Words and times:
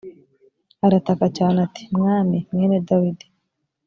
arataka 0.85 1.25
cyane 1.37 1.57
ati 1.65 1.81
mwami 1.97 2.37
mwene 2.51 2.77
dawidi 2.87 3.25